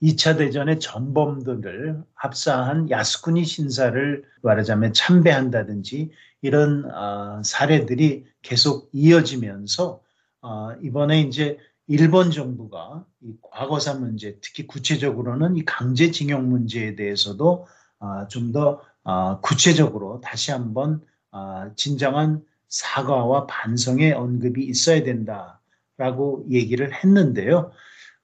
[0.00, 10.05] 2차 대전의 전범들을 합사한 야스쿠니 신사를 말하자면 참배한다든지 이런 어, 사례들이 계속 이어지면서
[10.46, 17.66] 어, 이번에 이제 일본 정부가 이 과거사 문제, 특히 구체적으로는 이 강제징용 문제에 대해서도
[17.98, 21.00] 어, 좀더 어, 구체적으로 다시 한번
[21.32, 27.72] 어, 진정한 사과와 반성의 언급이 있어야 된다라고 얘기를 했는데요.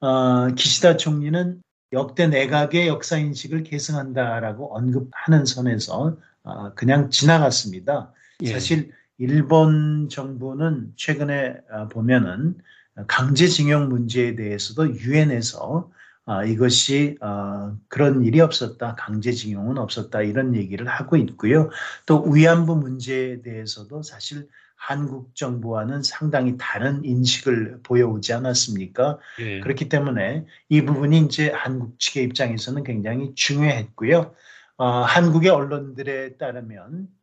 [0.01, 1.61] 어, 기시다 총리는
[1.93, 8.13] 역대 내각의 역사 인식을 계승한다라고 언급하는 선에서 어, 그냥 지나갔습니다.
[8.43, 8.53] 예.
[8.53, 12.57] 사실 일본 정부는 최근에 어, 보면은
[13.07, 15.89] 강제징용 문제에 대해서도 유엔에서
[16.25, 21.71] 어, 이것이 어, 그런 일이 없었다, 강제징용은 없었다 이런 얘기를 하고 있고요.
[22.05, 29.21] 또 위안부 문제에 대해서도 사실 한국 정부와는 상당히 다른 인식을 보여오지 않았습니까?
[29.39, 29.61] 예.
[29.61, 34.35] 그렇기 때문에 이 부분이 이제 한국 측의 입장에서는 굉장히 중요했고요.
[34.79, 37.22] 어, 한국의 언론들에 따르면 어,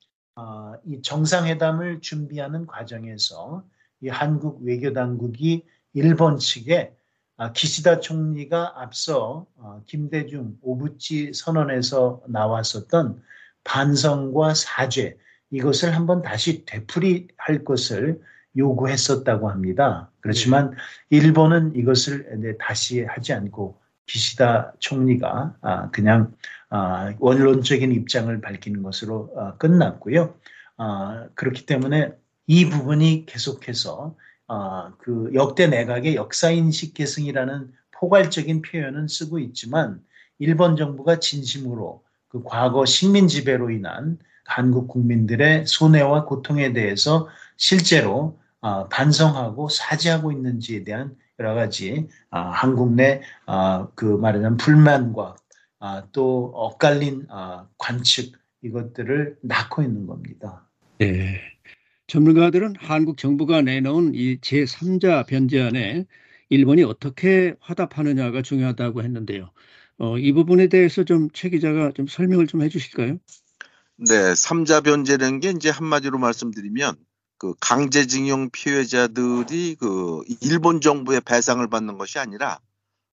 [0.86, 3.64] 이 정상회담을 준비하는 과정에서
[4.02, 6.94] 이 한국 외교 당국이 일본 측에
[7.38, 13.22] 아, 기시다 총리가 앞서 어, 김대중 오부치 선언에서 나왔었던
[13.64, 15.18] 반성과 사죄
[15.50, 18.22] 이것을 한번 다시 되풀이할 것을
[18.58, 20.12] 요구했었다고 합니다.
[20.20, 20.78] 그렇지만 네.
[21.18, 26.59] 일본은 이것을 다시 하지 않고 기시다 총리가 아, 그냥 아,
[27.20, 30.36] 원론적인 입장을 밝히는 것으로 어, 끝났고요.
[31.36, 32.14] 그렇기 때문에
[32.48, 34.16] 이 부분이 계속해서
[34.48, 40.02] 어, 그 역대 내각의 역사인식 계승이라는 포괄적인 표현은 쓰고 있지만
[40.40, 47.28] 일본 정부가 진심으로 그 과거 식민 지배로 인한 한국 국민들의 손해와 고통에 대해서
[47.58, 55.36] 실제로 어, 반성하고 사죄하고 있는지에 대한 여러 가지 어, 한국 내그 어, 말하자면 불만과 어,
[56.12, 60.68] 또 엇갈린 어, 관측 이것들을 낳고 있는 겁니다.
[61.00, 61.40] 네.
[62.08, 66.06] 전문가들은 한국 정부가 내놓은 이 제3자 변제안에
[66.50, 69.52] 일본이 어떻게 화답하느냐가 중요하다고 했는데요.
[70.00, 73.18] 어, 이 부분에 대해서 좀 최 기자가 좀 설명을 좀 해주실까요?
[73.98, 76.96] 네, 3자 변제라는 게 이제 한마디로 말씀드리면
[77.38, 82.60] 그 강제징용 피해자들이 그 일본 정부의 배상을 받는 것이 아니라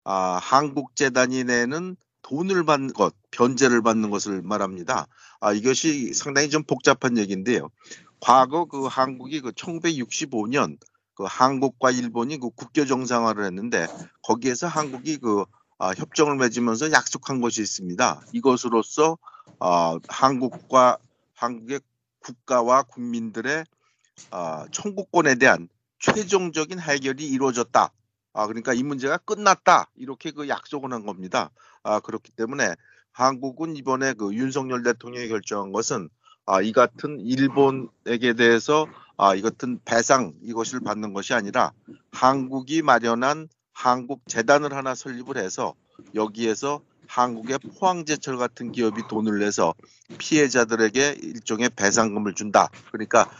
[0.05, 5.07] 아, 한국 재단이 내는 돈을 받는 것, 변제를 받는 것을 말합니다.
[5.41, 7.69] 아, 이것이 상당히 좀 복잡한 얘기인데요.
[8.19, 10.79] 과거 그 한국이 그 1965년
[11.15, 13.87] 그 한국과 일본이 그 국교 정상화를 했는데
[14.23, 15.45] 거기에서 한국이 그
[15.79, 18.23] 아, 협정을 맺으면서 약속한 것이 있습니다.
[18.33, 19.19] 이것으로서
[19.59, 20.99] 아, 한국과
[21.35, 21.81] 한국의
[22.21, 23.65] 국가와 국민들의
[24.31, 27.91] 아, 청구권에 대한 최종적인 해결이 이루어졌다.
[28.35, 29.88] 아, 그러니까 이 문제가 끝났다.
[29.97, 31.51] 이렇게 그 약속을 한 겁니다.
[31.83, 32.75] 아, 그렇기 때문에
[33.12, 36.11] 한국은 이번에 그 윤석열 대통령이 결정한 것은
[36.44, 41.73] 아, 이 같은 일본에게 대해서 아, 이 같은 배상 이것을 받는 것이 아니라
[42.11, 45.75] 한국이 마련한 한국 재단을 하나 설립을 해서
[46.14, 49.75] 여기에서 한국의 포항제철 같은 기업이 돈을 내서
[50.18, 52.68] 피해자들에게 일종의 배상금을 준다.
[52.90, 53.31] 그러니까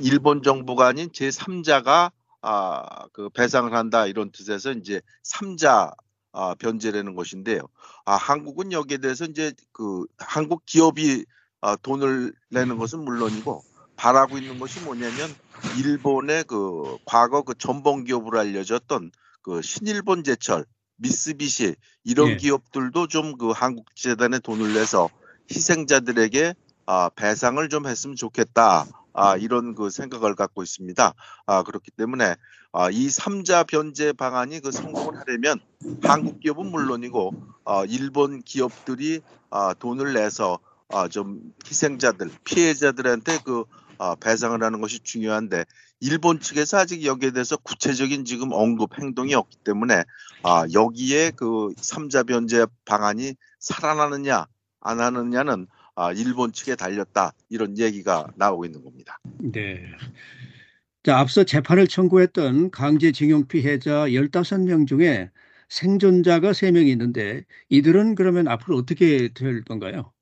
[0.00, 2.10] 일본 정부가 아닌 제3자가
[2.42, 5.92] 아, 그 배상을 한다 이런 뜻에서 이제 3자
[6.32, 7.62] 아, 변제라는 것인데요.
[8.04, 11.24] 아, 한국은 여기에 대해서 이제 그 한국 기업이
[11.60, 13.62] 어, 돈을 내는 것은 물론이고
[13.96, 15.34] 바라고 있는 것이 뭐냐면
[15.78, 19.10] 일본의 그 과거 그 전범 기업으로 알려졌던
[19.42, 20.64] 그 신일본 제철,
[20.96, 22.36] 미쓰비시 이런 예.
[22.36, 25.10] 기업들도 좀 그 한국 재단에 돈을 내서
[25.50, 26.54] 희생자들에게
[26.86, 28.86] 아, 배상을 좀 했으면 좋겠다.
[29.12, 31.14] 아, 이런 그 생각을 갖고 있습니다.
[31.46, 32.36] 아, 그렇기 때문에
[32.72, 35.58] 아, 이 3자 변제 방안이 그 성공을 하려면
[36.02, 37.32] 한국 기업은 물론이고
[37.64, 39.20] 아, 일본 기업들이
[39.50, 43.64] 아, 돈을 내서 아, 좀 희생자들, 피해자들한테 그
[43.98, 45.64] 아, 배상을 하는 것이 중요한데
[46.00, 50.04] 일본 측에서 아직 여기에 대해서 구체적인 지금 언급 행동이 없기 때문에
[50.42, 54.46] 아, 여기에 그 3자 변제 방안이 살아나느냐
[54.80, 55.79] 안 하느냐는 아,
[56.16, 59.18] 일본 측에 달렸다 이런 얘기가 나오고 있는 겁니다.
[59.38, 59.80] 네.
[61.02, 65.30] 자, 앞서 재판을 청구했던 강제징용 피해자 15명 중에
[65.68, 70.12] 생존자가 3명이 있는데 이들은 그러면 앞으로 어떻게 될 건가요?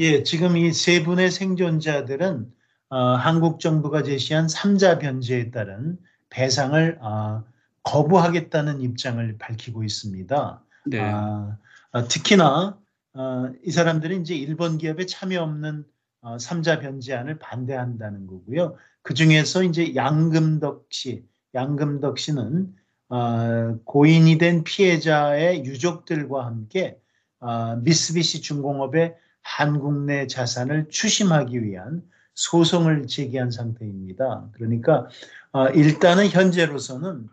[0.00, 2.50] 예, 지금 이 세 분의 생존자들은
[2.88, 5.98] 어, 한국 정부가 제시한 3자 변제에 따른
[6.30, 7.44] 배상을 어,
[7.82, 10.64] 거부하겠다는 입장을 밝히고 있습니다.
[10.86, 11.00] 네.
[11.00, 11.58] 아,
[11.92, 12.78] 어, 특히나
[13.14, 15.84] 어, 이 사람들이 이제 일본 기업에 참여 없는
[16.22, 18.76] 어, 3자 변제안을 반대한다는 거고요.
[19.02, 22.74] 그 중에서 이제 양금덕 씨, 양금덕 씨는
[23.08, 26.98] 어, 고인이 된 피해자의 유족들과 함께
[27.40, 32.02] 어, 미쓰비시 중공업의 한국 내 자산을 추심하기 위한
[32.34, 34.48] 소송을 제기한 상태입니다.
[34.52, 35.08] 그러니까
[35.50, 37.28] 어, 일단은 현재로서는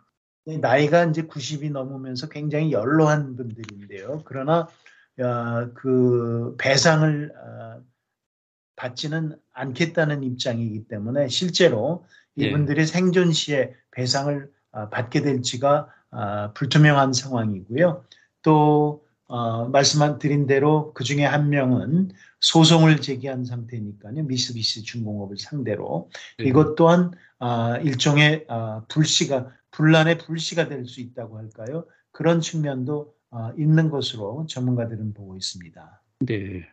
[0.59, 4.23] 나이가 이제 90이 넘으면서 굉장히 연로한 분들인데요.
[4.25, 4.67] 그러나
[5.19, 7.81] 어, 그 배상을 어,
[8.75, 12.05] 받지는 않겠다는 입장이기 때문에 실제로
[12.35, 18.05] 이분들이 생존 시에 배상을 어, 받게 될지가 어, 불투명한 상황이고요.
[18.41, 24.23] 또 어, 말씀드린 대로 그 중에 한 명은 소송을 제기한 상태니까요.
[24.23, 26.45] 미쓰비시 중공업을 상대로 네.
[26.45, 31.85] 이것 또한 어, 일종의 어, 불씨가 분란의 불씨가 될 수 있다고 할까요?
[32.11, 33.18] 그런 측면도 어,
[33.57, 36.01] 있는 것으로 전문가들은 보고 있습니다.
[36.21, 36.67] 네.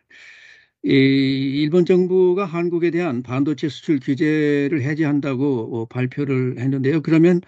[0.83, 7.01] 이 일본 정부가 한국에 대한 반도체 수출 규제를 해제한다고 어, 발표를 했는데요.
[7.01, 7.41] 그러면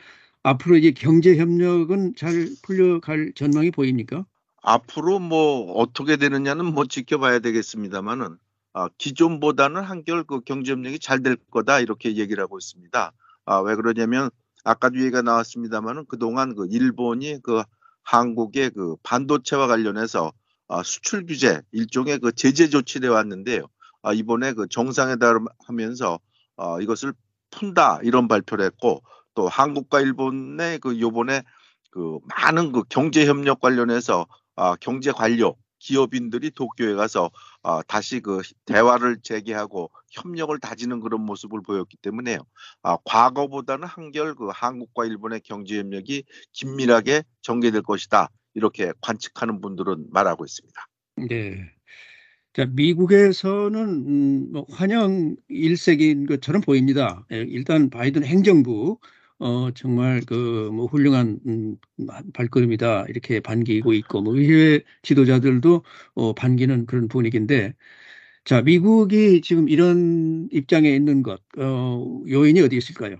[0.43, 4.25] 앞으로 이제 경제 협력은 잘 풀려갈 전망이 보입니까?
[4.61, 8.37] 앞으로 뭐 어떻게 되느냐는 뭐 지켜봐야 되겠습니다만은
[8.73, 13.11] 아, 기존보다는 한결 그 경제 협력이 잘 될 거다 이렇게 얘기를 하고 있습니다.
[13.45, 14.29] 아, 왜 그러냐면
[14.63, 17.63] 아까도 얘기가 나왔습니다만은 그동안 그 일본이 그
[18.09, 20.33] 한국의 그 반도체와 관련해서
[20.67, 23.67] 아, 수출 규제 일종의 그 제재 조치를 해 왔는데요.
[24.01, 26.19] 아, 이번에 그 정상회담 하면서
[26.57, 27.13] 아, 이것을
[27.51, 29.03] 푼다 이런 발표를 했고
[29.35, 31.43] 또 한국과 일본의 그 요번에
[31.91, 37.31] 그 많은 그 경제 협력 관련해서 아, 경제 관료 기업인들이 도쿄에 가서
[37.63, 42.39] 아, 다시 그 대화를 재개하고 협력을 다지는 그런 모습을 보였기 때문에요.
[42.83, 48.29] 아, 과거보다는 한결 그 한국과 일본의 경제 협력이 긴밀하게 전개될 것이다.
[48.53, 50.87] 이렇게 관측하는 분들은 말하고 있습니다.
[51.29, 51.71] 네.
[52.53, 57.25] 자, 미국에서는 음, 뭐 환영 일색인 것처럼 보입니다.
[57.31, 58.97] 예, 일단 바이든 행정부
[59.39, 61.77] 어, 정말 그 뭐 훌륭한 음,
[62.33, 65.83] 발걸음이다 이렇게 반기고 있고 뭐 의회 지도자들도
[66.15, 67.73] 어, 반기는 그런 분위기인데
[68.45, 73.17] 자, 미국이 지금 이런 입장에 있는 것 어, 요인이 어디 있을까요?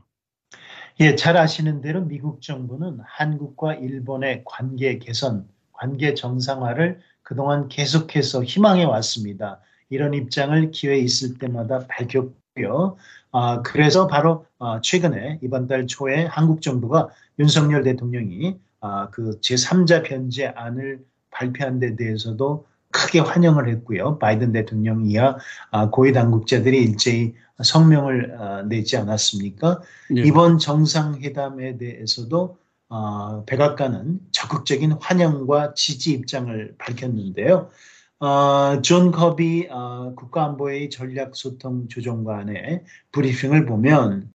[0.99, 8.83] 예, 잘 아시는 대로 미국 정부는 한국과 일본의 관계 개선, 관계 정상화를 그동안 계속해서 희망해
[8.83, 9.61] 왔습니다.
[9.89, 12.97] 이런 입장을 기회 있을 때마다 밝혔 고요.
[13.31, 20.03] 아, 그래서 바로 아, 최근에 이번 달 초에 한국 정부가 윤석열 대통령이 아, 그 제3자
[20.03, 20.99] 변제안을
[21.31, 24.17] 발표한 데 대해서도 크게 환영을 했고요.
[24.17, 25.37] 바이든 대통령 이하
[25.71, 29.81] 아, 고위 당국자들이 일제히 성명을 아, 내지 않았습니까?
[30.09, 30.21] 네.
[30.21, 32.57] 이번 정상회담에 대해서도
[32.91, 37.69] 어, 백악관은 적극적인 환영과 지지 입장을 밝혔는데요.
[38.21, 44.33] 어, 존 커비 어, 국가안보회의 전략소통 조정관의 브리핑을 보면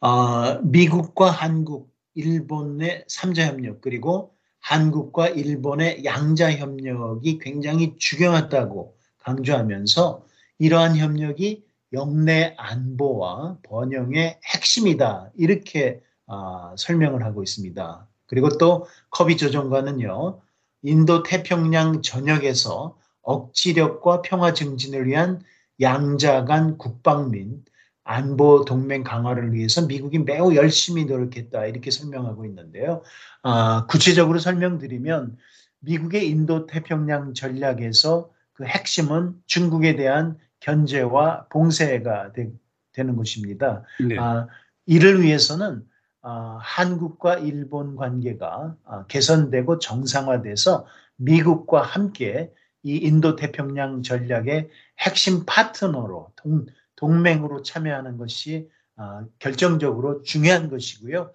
[0.00, 10.24] 어, 미국과 한국, 일본의 삼자협력 그리고 한국과 일본의 양자 협력이 굉장히 중요하다고 강조하면서
[10.60, 18.06] 이러한 협력이 영내 안보와 번영의 핵심이다 이렇게 어, 설명을 하고 있습니다.
[18.26, 20.40] 그리고 또 커비 조정관은요
[20.82, 22.96] 인도 태평양 전역에서
[23.28, 25.42] 억지력과 평화 증진을 위한
[25.82, 27.62] 양자 간 국방 및
[28.02, 33.02] 안보 동맹 강화를 위해서 미국이 매우 열심히 노력했다 이렇게 설명하고 있는데요.
[33.42, 35.36] 아, 구체적으로 설명드리면
[35.80, 42.50] 미국의 인도 태평양 전략에서 그 핵심은 중국에 대한 견제와 봉쇄가 되,
[42.96, 43.84] 는 것입니다.
[44.00, 44.18] 네.
[44.18, 44.48] 아,
[44.86, 45.84] 이를 위해서는
[46.22, 52.50] 아, 한국과 일본 관계가 아, 개선되고 정상화돼서 미국과 함께
[52.88, 56.64] 이 인도 태평양 전략의 핵심 파트너로 동,
[56.96, 61.30] 동맹으로 참여하는 것이 어, 결정적으로 중요한 것이고요.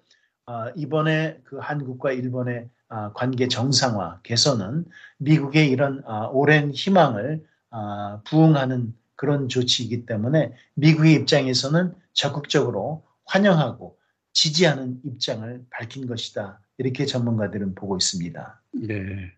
[0.46, 4.84] 어, 이번에 그 한국과 일본의 어, 관계 정상화 개선은
[5.18, 13.96] 미국의 이런 어, 오랜 희망을 어, 부응하는 그런 조치이기 때문에 미국의 입장에서는 적극적으로 환영하고
[14.32, 16.60] 지지하는 입장을 밝힌 것이다.
[16.78, 18.60] 이렇게 전문가들은 보고 있습니다.
[18.72, 19.32] 네.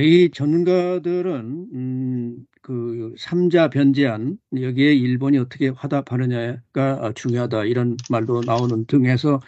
[0.00, 9.40] 이 전문가들은 음, 그 3자 변제안 여기에 일본이 어떻게 화답하느냐가 중요하다 이런 말도 나오는 등에서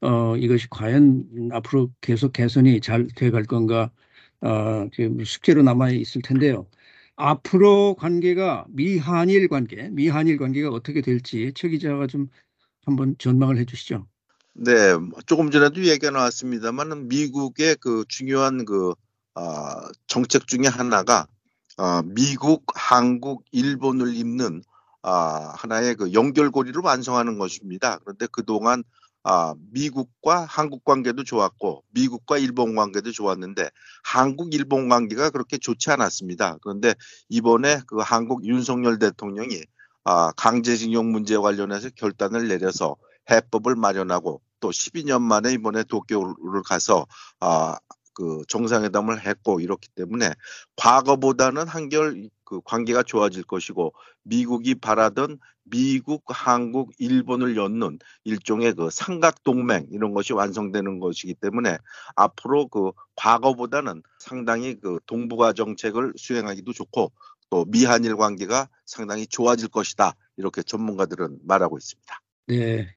[0.00, 3.90] 어, 이것이 과연 앞으로 계속 개선이 잘 돼갈 건가
[4.40, 4.88] 어,
[5.26, 6.66] 숙제로 남아 있을 텐데요.
[7.16, 12.28] 앞으로 관계가 미한일 관계, 미한일 관계가 어떻게 될지 최 기자가 좀
[12.86, 14.06] 한번 전망을 해주시죠.
[14.54, 14.72] 네,
[15.26, 18.94] 조금 전에도 얘기가 나왔습니다만 미국의 그 중요한 그
[19.34, 19.42] 어,
[20.06, 21.26] 정책 중에 하나가
[21.78, 24.62] 어, 미국, 한국, 일본을 잇는
[25.02, 27.98] 어, 하나의 그 연결고리를 완성하는 것입니다.
[27.98, 28.84] 그런데 그동안
[29.24, 33.70] 아, 미국과 한국 관계도 좋았고 미국과 일본 관계도 좋았는데
[34.02, 36.58] 한국 일본 관계가 그렇게 좋지 않았습니다.
[36.60, 36.94] 그런데
[37.28, 39.62] 이번에 그 한국 윤석열 대통령이
[40.04, 42.96] 아, 강제징용 문제 관련해서 결단을 내려서
[43.30, 47.06] 해법을 마련하고 또 12년 만에 이번에 도쿄를 가서
[47.38, 47.76] 아,
[48.14, 50.30] 그 정상회담을 했고 이렇기 때문에
[50.76, 59.42] 과거보다는 한결 그 관계가 좋아질 것이고 미국이 바라던 미국, 한국, 일본을 엮는 일종의 그 삼각
[59.44, 61.78] 동맹 이런 것이 완성되는 것이기 때문에
[62.16, 67.12] 앞으로 그 과거보다는 상당히 그 동북아 정책을 수행하기도 좋고
[67.50, 72.20] 또 미한일 관계가 상당히 좋아질 것이다 이렇게 전문가들은 말하고 있습니다.
[72.48, 72.94] 네,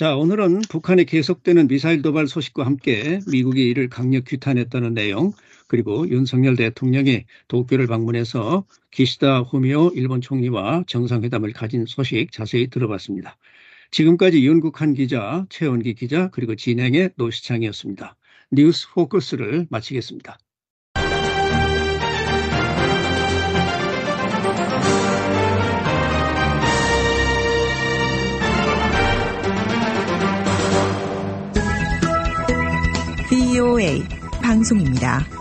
[0.00, 5.32] 자, 오늘은 북한의 계속되는 미사일 도발 소식과 함께 미국이 이를 강력 규탄했다는 내용,
[5.68, 13.36] 그리고 윤석열 대통령이 도쿄를 방문해서 기시다 후미오 일본 총리와 정상회담을 가진 소식 자세히 들어봤습니다.
[13.90, 18.16] 지금까지 윤국한 기자, 최원기 기자, 그리고 진행의 노시창이었습니다.
[18.52, 20.38] 뉴스 포커스를 마치겠습니다.
[33.70, 34.02] VOA
[34.42, 35.39] 방송입니다.